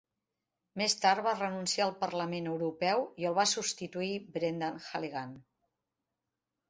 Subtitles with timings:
[0.81, 5.37] Més tard va renunciar al Parlament Europeu i el va substituir Brendan Halligan.